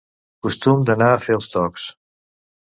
[0.47, 1.87] Costum d'"anar a fer els tocs".